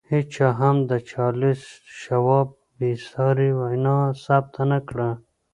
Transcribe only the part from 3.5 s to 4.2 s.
وینا